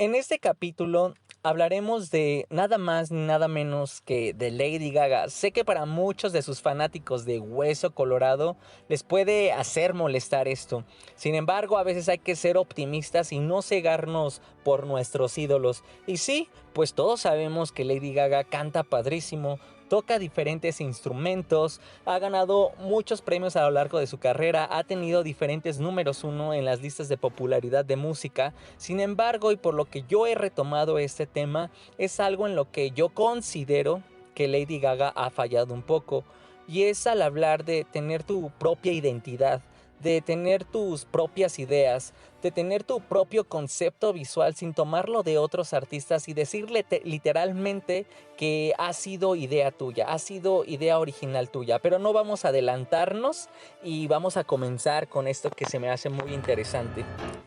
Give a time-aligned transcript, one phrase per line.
[0.00, 1.12] En este capítulo
[1.42, 5.28] hablaremos de nada más ni nada menos que de Lady Gaga.
[5.28, 8.56] Sé que para muchos de sus fanáticos de Hueso Colorado
[8.88, 10.84] les puede hacer molestar esto.
[11.16, 15.84] Sin embargo, a veces hay que ser optimistas y no cegarnos por nuestros ídolos.
[16.06, 19.58] Y sí, pues todos sabemos que Lady Gaga canta padrísimo,
[19.90, 25.24] toca diferentes instrumentos, ha ganado muchos premios a lo largo de su carrera, ha tenido
[25.24, 28.54] diferentes números uno en las listas de popularidad de música.
[28.76, 32.70] Sin embargo, y por lo que yo he retomado este tema, es algo en lo
[32.70, 34.00] que yo considero
[34.36, 36.22] que Lady Gaga ha fallado un poco.
[36.68, 39.60] Y es al hablar de tener tu propia identidad,
[40.00, 45.74] de tener tus propias ideas, de tener tu propio concepto visual sin tomarlo de otros
[45.74, 51.78] artistas y decirle literalmente que ha sido idea tuya, ha sido idea original tuya.
[51.78, 53.48] Pero no vamos a adelantarnos
[53.82, 57.04] y vamos a comenzar con esto que se me hace muy interesante.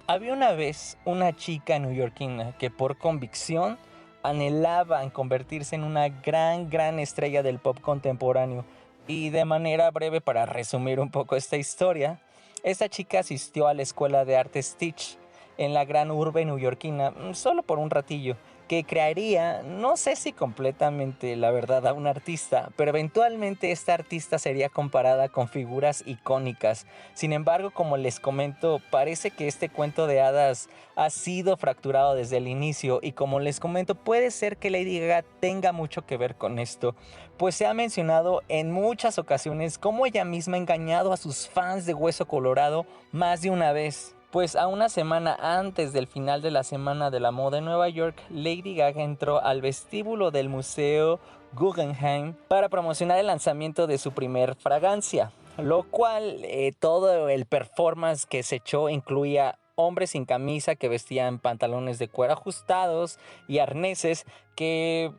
[0.08, 3.78] Había una vez una chica neoyorquina que por convicción
[4.24, 8.66] anhelaba en convertirse en una gran, gran estrella del pop contemporáneo.
[9.06, 12.22] Y de manera breve, para resumir un poco esta historia,
[12.64, 15.18] esta chica asistió a la escuela de arte Stitch
[15.58, 18.38] en la gran urbe neoyorquina mm, solo por un ratillo,
[18.74, 24.40] que crearía, no sé si completamente la verdad, a un artista, pero eventualmente esta artista
[24.40, 26.88] sería comparada con figuras icónicas.
[27.14, 32.38] Sin embargo, como les comento, parece que este cuento de hadas ha sido fracturado desde
[32.38, 36.36] el inicio y como les comento, puede ser que Lady Gaga tenga mucho que ver
[36.36, 36.96] con esto,
[37.38, 41.86] pues se ha mencionado en muchas ocasiones cómo ella misma ha engañado a sus fans
[41.86, 44.16] de Hueso Colorado más de una vez.
[44.34, 47.88] Pues a una semana antes del final de la Semana de la Moda en Nueva
[47.88, 51.20] York, Lady Gaga entró al vestíbulo del Museo
[51.54, 58.26] Guggenheim para promocionar el lanzamiento de su primer fragancia, lo cual eh, todo el performance
[58.26, 64.26] que se echó incluía hombres sin camisa que vestían pantalones de cuero ajustados y arneses
[64.56, 65.12] que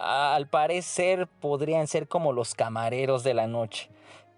[0.00, 3.90] al parecer podrían ser como los camareros de la noche.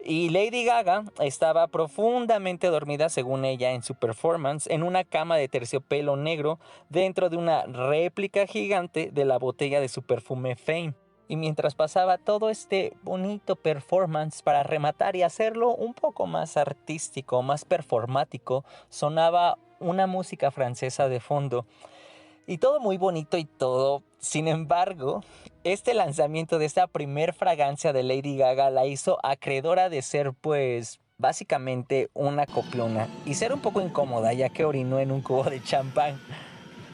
[0.05, 5.47] Y Lady Gaga estaba profundamente dormida, según ella, en su performance, en una cama de
[5.49, 6.59] terciopelo negro
[6.89, 10.95] dentro de una réplica gigante de la botella de su perfume Fame.
[11.29, 17.43] Y mientras pasaba todo este bonito performance para rematar y hacerlo un poco más artístico,
[17.43, 21.65] más performático, sonaba una música francesa de fondo.
[22.47, 24.03] Y todo muy bonito y todo.
[24.19, 25.22] Sin embargo,
[25.64, 31.00] este lanzamiento de esta primer fragancia de Lady Gaga la hizo acreedora de ser pues
[31.19, 35.62] básicamente una copiona y ser un poco incómoda ya que orinó en un cubo de
[35.62, 36.20] champán.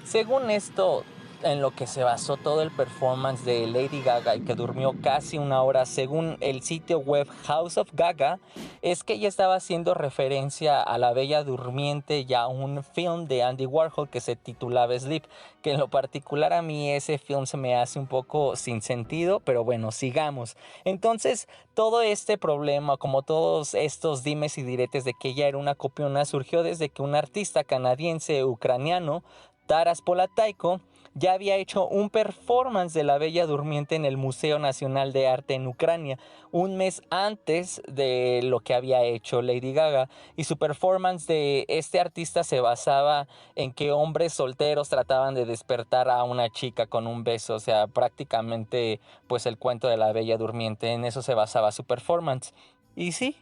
[0.04, 1.04] Según esto,
[1.42, 5.38] en lo que se basó todo el performance de Lady Gaga y que durmió casi
[5.38, 8.38] una hora según el sitio web House of Gaga,
[8.82, 13.42] es que ella estaba haciendo referencia a la Bella Durmiente y a un film de
[13.42, 15.24] Andy Warhol que se titulaba Sleep,
[15.62, 19.40] que en lo particular a mí ese film se me hace un poco sin sentido,
[19.40, 20.56] pero bueno, sigamos.
[20.84, 25.74] Entonces, todo este problema, como todos estos dimes y diretes de que ella era una
[25.74, 29.22] copiona, surgió desde que un artista canadiense ucraniano,
[29.66, 30.80] Taras Polataiko,
[31.14, 35.54] ya había hecho un performance de La Bella Durmiente en el Museo Nacional de Arte
[35.54, 36.18] en Ucrania,
[36.50, 40.08] un mes antes de lo que había hecho Lady Gaga.
[40.36, 46.08] Y su performance de este artista se basaba en que hombres solteros trataban de despertar
[46.08, 50.36] a una chica con un beso, o sea, prácticamente pues el cuento de La Bella
[50.36, 52.54] Durmiente, en eso se basaba su performance.
[52.96, 53.36] Y sí,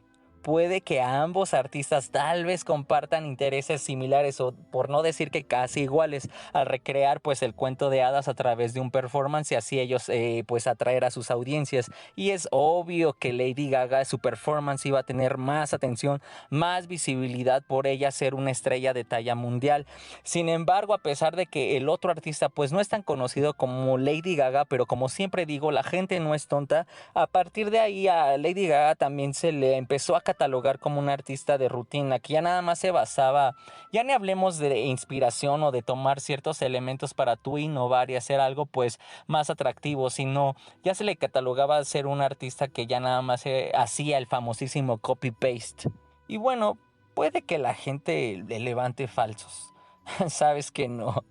[0.47, 5.81] puede que ambos artistas tal vez compartan intereses similares o por no decir que casi
[5.81, 9.81] iguales al recrear pues el cuento de hadas a través de un performance y así
[9.81, 11.91] ellos eh, pues atraer a sus audiencias.
[12.15, 17.65] Y es obvio que Lady Gaga su performance iba a tener más atención más visibilidad
[17.67, 19.85] por ella ser una estrella de talla mundial.
[20.23, 23.99] Sin embargo a pesar de que el otro artista pues no es tan conocido como
[23.99, 28.07] Lady Gaga pero como siempre digo la gente no es tonta a partir de ahí
[28.07, 32.35] a Lady Gaga también se le empezó a catalogar como un artista de rutina, que
[32.35, 33.57] ya nada más se basaba,
[33.91, 38.39] ya ni hablemos de inspiración o de tomar ciertos elementos para tú innovar y hacer
[38.39, 40.55] algo pues más atractivo, sino
[40.85, 43.45] ya se le catalogaba ser un artista que ya nada más
[43.75, 45.89] hacía el famosísimo copy-paste.
[46.29, 46.77] Y bueno,
[47.15, 49.73] puede que la gente le levante falsos.
[50.29, 51.25] Sabes que no.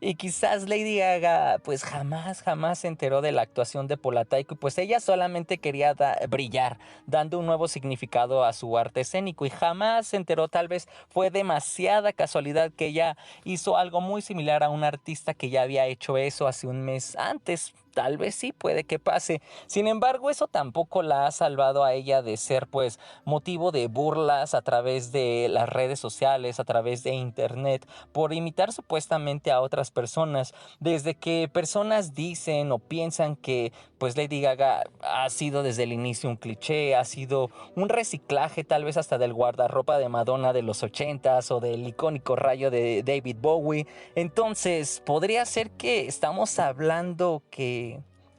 [0.00, 4.78] Y quizás Lady Gaga pues jamás, jamás se enteró de la actuación de Polataiko, pues
[4.78, 5.94] ella solamente quería
[6.28, 10.88] brillar, dando un nuevo significado a su arte escénico y jamás se enteró, tal vez
[11.08, 15.86] fue demasiada casualidad que ella hizo algo muy similar a un artista que ya había
[15.86, 19.40] hecho eso hace un mes antes, tal vez sí puede que pase.
[19.66, 24.54] Sin embargo, eso tampoco la ha salvado a ella de ser pues motivo de burlas
[24.54, 29.90] a través de las redes sociales, a través de internet, por imitar supuestamente a otras
[29.90, 30.54] personas.
[30.80, 36.28] Desde que personas dicen o piensan que pues Lady Gaga ha sido desde el inicio
[36.28, 40.82] un cliché, ha sido un reciclaje tal vez hasta del guardarropa de Madonna de los
[40.82, 43.86] 80s o del icónico rayo de David Bowie.
[44.16, 47.81] Entonces, podría ser que estamos hablando que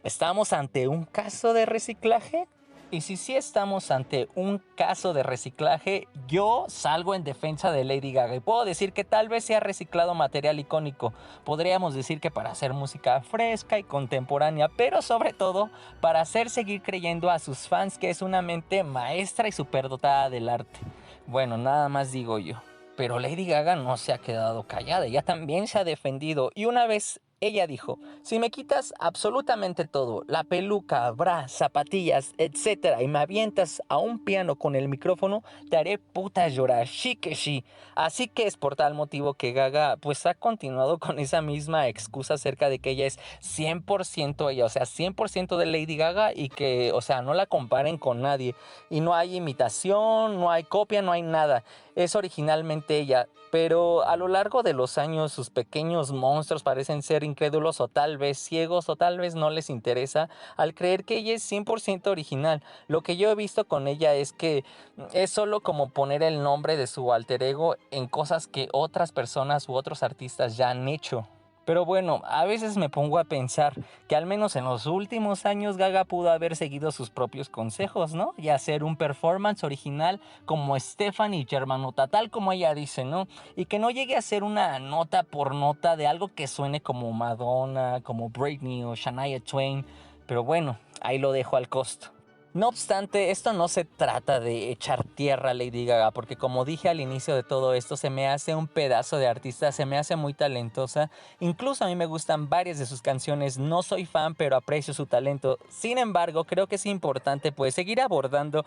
[0.03, 2.47] estamos ante un caso de reciclaje.
[2.91, 8.13] Y si sí estamos ante un caso de reciclaje, yo salgo en defensa de Lady
[8.13, 11.11] Gaga y puedo decir que tal vez se ha reciclado material icónico.
[11.43, 16.83] Podríamos decir que para hacer música fresca y contemporánea, pero sobre todo para hacer seguir
[16.83, 20.79] creyendo a sus fans que es una mente maestra y superdotada del arte.
[21.25, 22.61] Bueno, nada más digo yo.
[22.95, 26.85] Pero Lady Gaga no se ha quedado callada, ella también se ha defendido y una
[26.85, 33.19] vez ella dijo, si me quitas absolutamente todo, la peluca, bra, zapatillas, etcétera, y me
[33.19, 37.65] avientas a un piano con el micrófono, te haré puta llorar, sí que sí.
[37.95, 42.35] Así que es por tal motivo que Gaga pues ha continuado con esa misma excusa
[42.35, 46.91] acerca de que ella es 100% ella, o sea, 100% de Lady Gaga y que,
[46.93, 48.55] o sea, no la comparen con nadie.
[48.89, 51.63] Y no hay imitación, no hay copia, no hay nada.
[51.95, 57.23] Es originalmente ella, pero a lo largo de los años sus pequeños monstruos parecen ser
[57.23, 60.27] incrédulos o tal vez ciegos o tal vez no les interesa
[60.57, 62.63] al creer que ella es 100% original.
[62.87, 64.65] Lo que yo he visto con ella es que
[65.13, 69.69] es solo como poner el nombre de su alter ego en cosas que otras personas
[69.69, 71.27] u otros artistas ya han hecho.
[71.65, 73.73] Pero bueno, a veces me pongo a pensar
[74.07, 78.33] que al menos en los últimos años Gaga pudo haber seguido sus propios consejos, ¿no?
[78.37, 83.27] Y hacer un performance original como Stephanie Germanota, tal como ella dice, ¿no?
[83.55, 87.11] Y que no llegue a ser una nota por nota de algo que suene como
[87.13, 89.85] Madonna, como Britney o Shania Twain.
[90.27, 92.09] Pero bueno, ahí lo dejo al costo.
[92.53, 96.87] No obstante, esto no se trata de echar tierra a Lady Gaga, porque como dije
[96.87, 100.15] al inicio de todo esto, se me hace un pedazo de artista, se me hace
[100.15, 101.09] muy talentosa.
[101.39, 105.07] Incluso a mí me gustan varias de sus canciones, no soy fan, pero aprecio su
[105.07, 105.57] talento.
[105.67, 108.63] Sin embargo, creo que es importante pues seguir abordando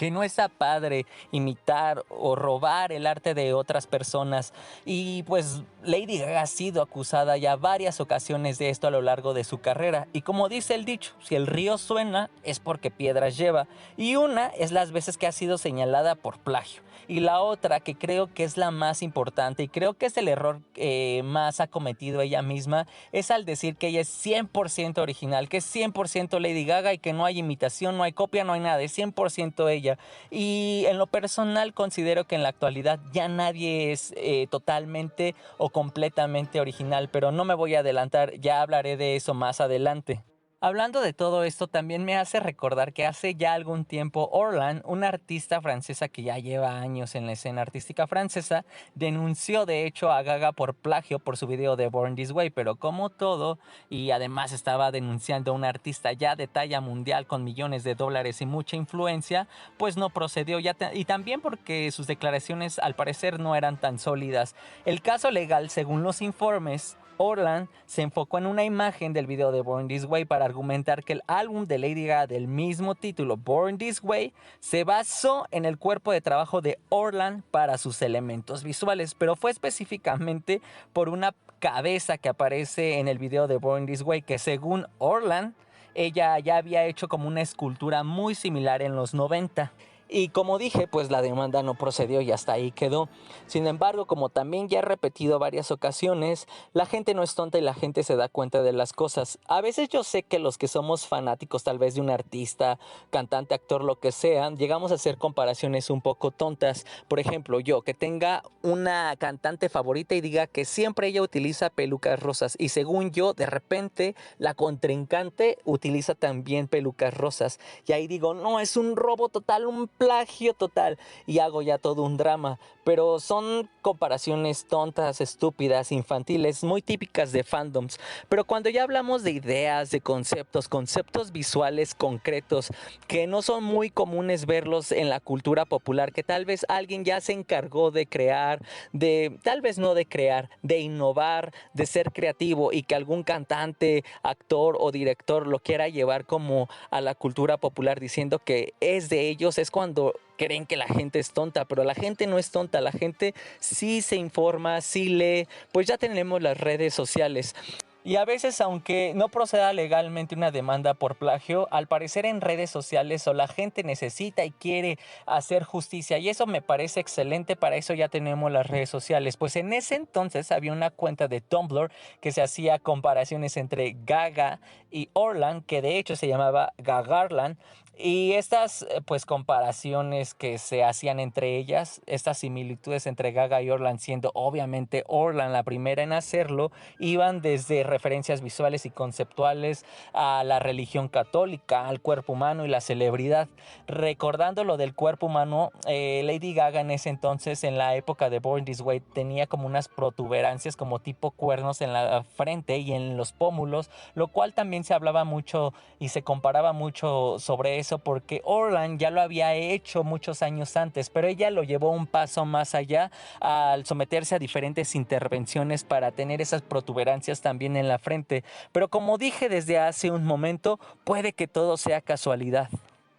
[0.00, 4.54] que no está padre imitar o robar el arte de otras personas.
[4.86, 9.34] Y pues Lady Gaga ha sido acusada ya varias ocasiones de esto a lo largo
[9.34, 10.08] de su carrera.
[10.14, 13.66] Y como dice el dicho, si el río suena es porque piedras lleva.
[13.98, 16.80] Y una es las veces que ha sido señalada por plagio.
[17.10, 20.28] Y la otra, que creo que es la más importante y creo que es el
[20.28, 25.48] error que más ha cometido ella misma, es al decir que ella es 100% original,
[25.48, 28.60] que es 100% Lady Gaga y que no hay imitación, no hay copia, no hay
[28.60, 29.98] nada, es 100% ella.
[30.30, 35.70] Y en lo personal considero que en la actualidad ya nadie es eh, totalmente o
[35.70, 40.22] completamente original, pero no me voy a adelantar, ya hablaré de eso más adelante.
[40.62, 45.08] Hablando de todo esto, también me hace recordar que hace ya algún tiempo Orlan, una
[45.08, 50.22] artista francesa que ya lleva años en la escena artística francesa, denunció de hecho a
[50.22, 53.58] Gaga por plagio por su video de Born This Way, pero como todo,
[53.88, 58.42] y además estaba denunciando a un artista ya de talla mundial con millones de dólares
[58.42, 59.48] y mucha influencia,
[59.78, 64.54] pues no procedió ya y también porque sus declaraciones al parecer no eran tan sólidas.
[64.84, 69.60] El caso legal, según los informes, Orland se enfocó en una imagen del video de
[69.60, 73.76] Born This Way para argumentar que el álbum de Lady Gaga del mismo título, Born
[73.76, 79.14] This Way, se basó en el cuerpo de trabajo de Orland para sus elementos visuales,
[79.14, 80.62] pero fue específicamente
[80.94, 85.52] por una cabeza que aparece en el video de Born This Way, que según Orland,
[85.94, 89.70] ella ya había hecho como una escultura muy similar en los 90.
[90.12, 93.08] Y como dije, pues la demanda no procedió y hasta ahí quedó.
[93.46, 97.60] Sin embargo, como también ya he repetido varias ocasiones, la gente no es tonta y
[97.60, 99.38] la gente se da cuenta de las cosas.
[99.46, 103.54] A veces yo sé que los que somos fanáticos tal vez de un artista, cantante,
[103.54, 106.86] actor, lo que sea, llegamos a hacer comparaciones un poco tontas.
[107.06, 112.20] Por ejemplo, yo que tenga una cantante favorita y diga que siempre ella utiliza pelucas
[112.20, 117.60] rosas y según yo, de repente la contrincante utiliza también pelucas rosas.
[117.86, 122.02] Y ahí digo, no, es un robo total, un plagio total y hago ya todo
[122.04, 122.58] un drama.
[122.84, 128.00] Pero son comparaciones tontas, estúpidas, infantiles, muy típicas de fandoms.
[128.30, 132.72] Pero cuando ya hablamos de ideas, de conceptos, conceptos visuales concretos,
[133.06, 137.20] que no son muy comunes verlos en la cultura popular, que tal vez alguien ya
[137.20, 138.64] se encargó de crear,
[138.94, 144.04] de tal vez no de crear, de innovar, de ser creativo y que algún cantante,
[144.22, 149.28] actor o director lo quiera llevar como a la cultura popular diciendo que es de
[149.28, 149.89] ellos, es cuando
[150.36, 154.02] creen que la gente es tonta, pero la gente no es tonta, la gente sí
[154.02, 157.54] se informa, sí lee, pues ya tenemos las redes sociales.
[158.02, 162.70] Y a veces, aunque no proceda legalmente una demanda por plagio, al parecer en redes
[162.70, 166.16] sociales o la gente necesita y quiere hacer justicia.
[166.16, 169.36] Y eso me parece excelente, para eso ya tenemos las redes sociales.
[169.36, 171.92] Pues en ese entonces había una cuenta de Tumblr
[172.22, 177.58] que se hacía comparaciones entre Gaga y Orlan, que de hecho se llamaba Gagarland.
[178.02, 183.68] Y estas eh, pues comparaciones que se hacían entre ellas, estas similitudes entre Gaga y
[183.68, 190.44] Orlan, siendo obviamente Orlan la primera en hacerlo, iban desde referencias visuales y conceptuales a
[190.44, 193.48] la religión católica, al cuerpo humano y la celebridad.
[193.86, 198.38] Recordando lo del cuerpo humano, eh, Lady Gaga en ese entonces, en la época de
[198.38, 203.18] Born This Way, tenía como unas protuberancias como tipo cuernos en la frente y en
[203.18, 208.40] los pómulos, lo cual también se hablaba mucho y se comparaba mucho sobre eso porque
[208.44, 212.74] Orlan ya lo había hecho muchos años antes, pero ella lo llevó un paso más
[212.74, 218.44] allá al someterse a diferentes intervenciones para tener esas protuberancias también en la frente.
[218.72, 222.68] Pero como dije desde hace un momento, puede que todo sea casualidad.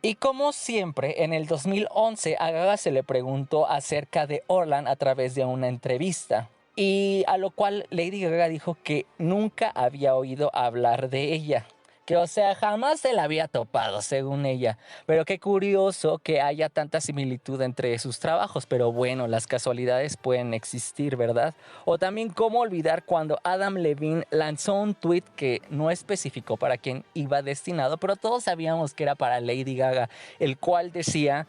[0.04, 4.96] Y como siempre, en el 2011 a Gaga se le preguntó acerca de Orlan a
[4.96, 6.50] través de una entrevista.
[6.76, 11.68] Y a lo cual Lady Gaga dijo que nunca había oído hablar de ella
[12.12, 14.78] que o sea, jamás se la había topado, según ella.
[15.06, 20.54] Pero qué curioso que haya tanta similitud entre sus trabajos, pero bueno, las casualidades pueden
[20.54, 21.54] existir, ¿verdad?
[21.86, 27.06] O también cómo olvidar cuando Adam Levine lanzó un tweet que no especificó para quién
[27.14, 31.48] iba destinado, pero todos sabíamos que era para Lady Gaga, el cual decía,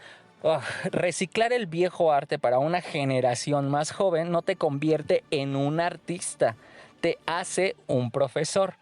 [0.92, 6.54] reciclar el viejo arte para una generación más joven no te convierte en un artista,
[7.00, 8.74] te hace un profesor.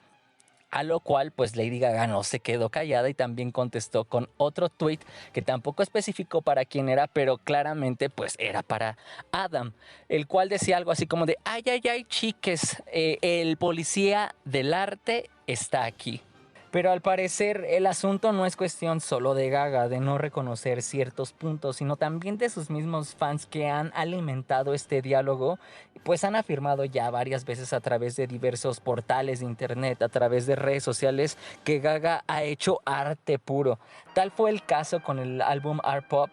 [0.71, 4.69] A lo cual, pues Lady Gaga no se quedó callada y también contestó con otro
[4.69, 5.01] tweet
[5.33, 8.97] que tampoco especificó para quién era, pero claramente pues era para
[9.33, 9.73] Adam,
[10.09, 14.75] el cual decía algo así como de, ay, ay, ay, chiques, eh, el policía del
[14.75, 16.23] arte está aquí.
[16.71, 21.33] Pero al parecer el asunto no es cuestión solo de Gaga, de no reconocer ciertos
[21.33, 25.59] puntos, sino también de sus mismos fans que han alimentado este diálogo,
[26.05, 30.47] pues han afirmado ya varias veces a través de diversos portales de internet, a través
[30.47, 33.81] de redes sociales, que Gaga ha hecho arte puro.
[34.15, 36.31] Tal fue el caso con el álbum Art Pop.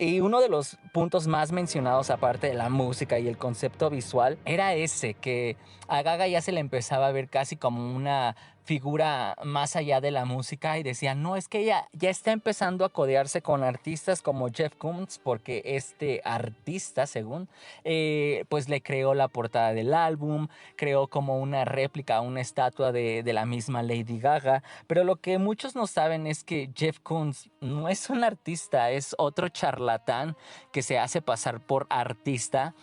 [0.00, 4.38] Y uno de los puntos más mencionados, aparte de la música y el concepto visual,
[4.44, 5.56] era ese, que
[5.88, 8.36] a Gaga ya se le empezaba a ver casi como una
[8.68, 12.84] figura más allá de la música y decía, no, es que ella ya está empezando
[12.84, 17.48] a codearse con artistas como Jeff Koons, porque este artista, según,
[17.84, 23.22] eh, pues le creó la portada del álbum, creó como una réplica, una estatua de,
[23.22, 27.48] de la misma Lady Gaga, pero lo que muchos no saben es que Jeff Koons
[27.62, 30.36] no es un artista, es otro charlatán
[30.74, 32.74] que se hace pasar por artista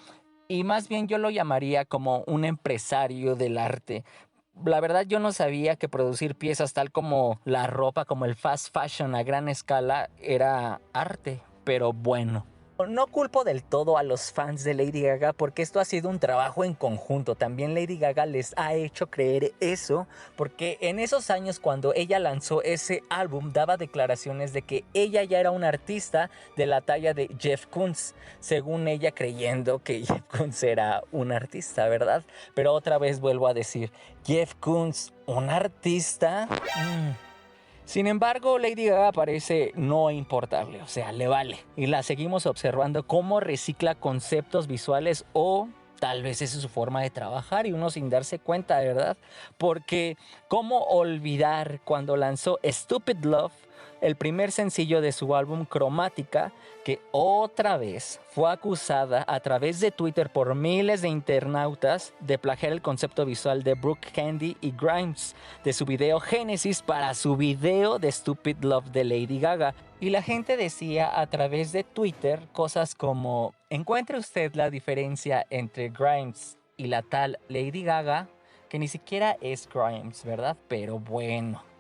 [0.48, 4.04] y más bien yo lo llamaría como un empresario del arte,
[4.64, 8.74] la verdad yo no sabía que producir piezas tal como la ropa, como el fast
[8.74, 12.46] fashion a gran escala era arte, pero bueno.
[12.78, 16.20] No culpo del todo a los fans de Lady Gaga porque esto ha sido un
[16.20, 17.36] trabajo en conjunto.
[17.36, 22.62] También Lady Gaga les ha hecho creer eso porque en esos años cuando ella lanzó
[22.64, 27.30] ese álbum daba declaraciones de que ella ya era una artista de la talla de
[27.40, 32.26] Jeff Koons, según ella creyendo que Jeff Koons era un artista, ¿verdad?
[32.56, 33.92] Pero otra vez vuelvo a decir,
[34.26, 36.48] Jeff Koons, un artista...
[36.76, 37.25] Mm.
[37.86, 41.60] Sin embargo, Lady Gaga parece no importarle, o sea, le vale.
[41.76, 47.02] Y la seguimos observando cómo recicla conceptos visuales o tal vez esa es su forma
[47.02, 49.18] de trabajar y uno sin darse cuenta, ¿verdad?
[49.58, 53.54] Porque cómo olvidar cuando lanzó Stupid Love
[54.06, 59.90] el primer sencillo de su álbum Cromática, que otra vez fue acusada a través de
[59.90, 65.36] Twitter por miles de internautas de plagiar el concepto visual de Brooke Candy y Grimes
[65.64, 69.74] de su video Genesis para su video de Stupid Love de Lady Gaga.
[70.00, 75.90] Y la gente decía a través de Twitter cosas como, encuentre usted la diferencia entre
[75.90, 78.28] Grimes y la tal Lady Gaga,
[78.70, 80.56] que ni siquiera es Grimes, ¿verdad?
[80.68, 81.75] Pero bueno.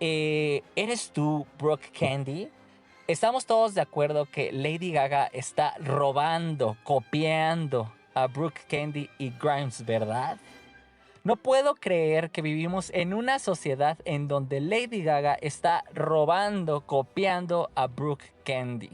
[0.00, 2.48] Eh, ¿Eres tú Brooke Candy?
[3.08, 9.84] Estamos todos de acuerdo que Lady Gaga está robando, copiando a Brooke Candy y Grimes,
[9.84, 10.38] ¿verdad?
[11.24, 17.70] No puedo creer que vivimos en una sociedad en donde Lady Gaga está robando, copiando
[17.74, 18.90] a Brooke Candy.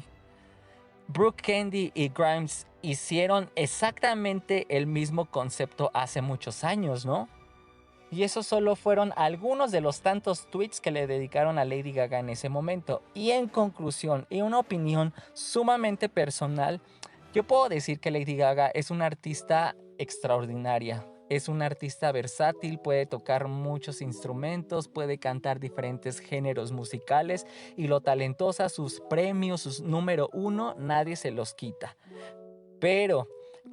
[1.09, 7.29] Brooke Candy y Grimes hicieron exactamente el mismo concepto hace muchos años, ¿no?
[8.15, 12.21] Y esos solo fueron algunos de los tantos tweets que le dedicaron a Lady Gaga
[12.21, 13.03] en ese momento.
[13.13, 16.81] Y en conclusión, y una opinión sumamente personal,
[17.33, 21.05] yo puedo decir que Lady Gaga es una artista extraordinaria.
[21.29, 28.01] es un artista versátil, puede tocar muchos instrumentos, puede cantar diferentes géneros musicales y lo
[28.03, 31.97] talentosa, sus premios, sus número uno, nadie se los quita.
[32.79, 33.27] Pero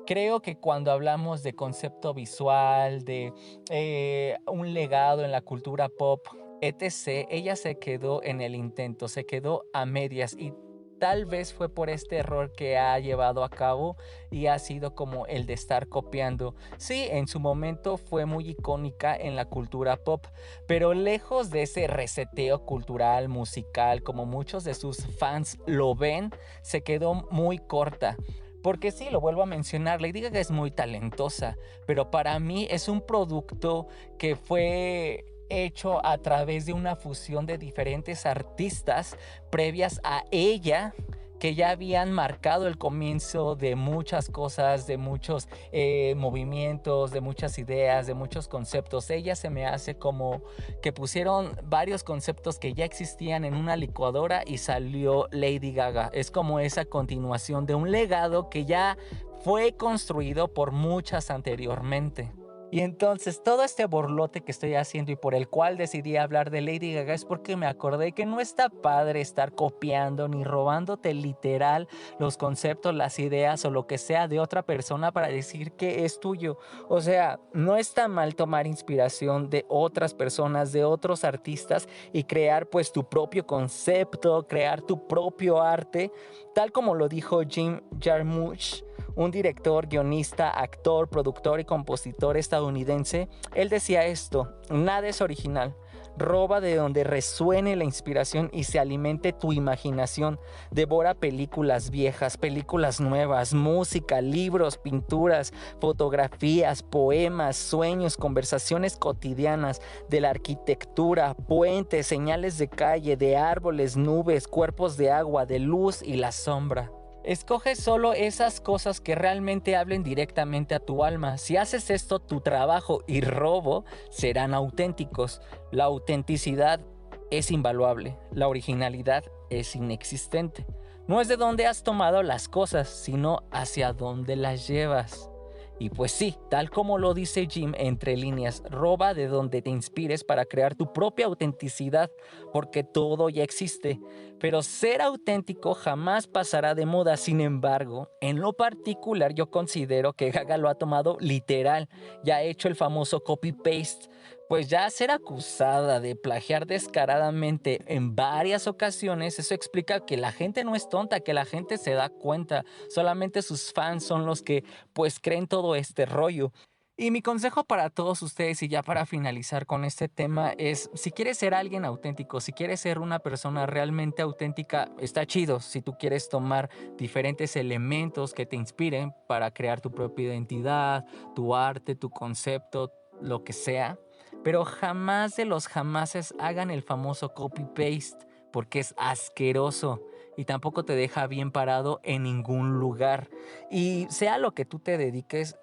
[0.05, 3.33] creo que cuando hablamos de concepto visual, de
[3.69, 6.25] eh, un legado en la cultura pop,
[6.61, 10.53] etc., ella se quedó en el intento, se quedó a medias y
[11.01, 13.97] tal vez fue por este error que ha llevado a cabo
[14.29, 16.53] y ha sido como el de estar copiando.
[16.77, 20.27] Sí, en su momento fue muy icónica en la cultura pop,
[20.67, 26.29] pero lejos de ese reseteo cultural, musical, como muchos de sus fans lo ven,
[26.61, 28.15] se quedó muy corta.
[28.61, 32.87] Porque sí, lo vuelvo a mencionar, Lady Gaga es muy talentosa, pero para mí es
[32.87, 33.87] un producto
[34.19, 39.17] que fue hecho a través de una fusión de diferentes artistas
[39.49, 40.93] previas a ella
[41.41, 47.57] que ya habían marcado el comienzo de muchas cosas, de muchos eh, movimientos, de muchas
[47.57, 49.09] ideas, de muchos conceptos.
[49.09, 50.43] Ella se me hace como
[50.83, 56.11] que pusieron varios conceptos que ya existían en una licuadora y salió Lady Gaga.
[56.13, 58.99] Es como esa continuación de un legado que ya
[59.43, 62.31] fue construido por muchas anteriormente.
[62.71, 66.61] Y entonces todo este borlote que estoy haciendo y por el cual decidí hablar de
[66.61, 71.89] Lady Gaga es porque me acordé que no está padre estar copiando ni robándote literal
[72.17, 76.21] los conceptos, las ideas o lo que sea de otra persona para decir que es
[76.21, 76.57] tuyo.
[76.87, 82.67] O sea, no está mal tomar inspiración de otras personas, de otros artistas y crear
[82.67, 86.09] pues tu propio concepto, crear tu propio arte,
[86.55, 88.81] tal como lo dijo Jim Jarmusch
[89.15, 95.75] un director, guionista, actor, productor y compositor estadounidense, él decía esto, nada es original.
[96.17, 100.39] Roba de donde resuene la inspiración y se alimente tu imaginación.
[100.69, 110.29] Devora películas viejas, películas nuevas, música, libros, pinturas, fotografías, poemas, sueños, conversaciones cotidianas, de la
[110.31, 116.33] arquitectura, puentes, señales de calle, de árboles, nubes, cuerpos de agua, de luz y la
[116.33, 116.91] sombra.
[117.23, 121.37] Escoge solo esas cosas que realmente hablen directamente a tu alma.
[121.37, 125.41] Si haces esto, tu trabajo y robo serán auténticos.
[125.71, 126.81] La autenticidad
[127.29, 130.65] es invaluable, la originalidad es inexistente.
[131.07, 135.30] No es de dónde has tomado las cosas, sino hacia dónde las llevas.
[135.79, 140.23] Y pues sí, tal como lo dice Jim entre líneas, roba de donde te inspires
[140.23, 142.11] para crear tu propia autenticidad,
[142.53, 143.99] porque todo ya existe.
[144.39, 147.17] Pero ser auténtico jamás pasará de moda.
[147.17, 151.89] Sin embargo, en lo particular yo considero que Gaga lo ha tomado literal
[152.23, 154.09] ya ha hecho el famoso copy-paste
[154.51, 160.65] pues ya ser acusada de plagiar descaradamente en varias ocasiones, eso explica que la gente
[160.65, 164.65] no es tonta, que la gente se da cuenta, solamente sus fans son los que
[164.91, 166.51] pues creen todo este rollo.
[166.97, 171.11] Y mi consejo para todos ustedes y ya para finalizar con este tema es, si
[171.11, 175.61] quieres ser alguien auténtico, si quieres ser una persona realmente auténtica, está chido.
[175.61, 181.55] Si tú quieres tomar diferentes elementos que te inspiren para crear tu propia identidad, tu
[181.55, 183.97] arte, tu concepto, lo que sea,
[184.43, 190.01] pero jamás de los jamases hagan el famoso copy-paste porque es asqueroso
[190.37, 193.29] y tampoco te deja bien parado en ningún lugar.
[193.69, 195.57] Y sea lo que tú te dediques,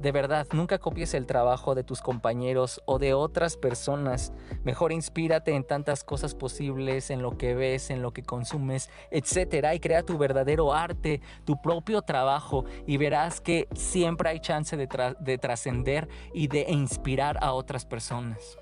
[0.00, 4.32] de verdad, nunca copies el trabajo de tus compañeros o de otras personas.
[4.64, 9.74] Mejor inspírate en tantas cosas posibles, en lo que ves, en lo que consumes, etcétera,
[9.74, 15.38] y crea tu verdadero arte, tu propio trabajo, y verás que siempre hay chance de,
[15.38, 18.58] trascender y de inspirar a otras personas.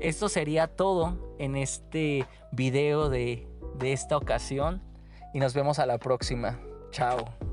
[0.00, 3.48] Esto sería todo en este video de,
[3.78, 4.82] de esta ocasión
[5.32, 6.58] y nos vemos a la próxima.
[6.90, 7.49] Chao.